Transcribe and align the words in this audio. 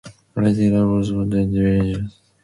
Riding 0.33 0.73
the 0.73 0.83
rods 0.83 1.11
was 1.11 1.29
very 1.29 1.45
dangerous. 1.45 2.17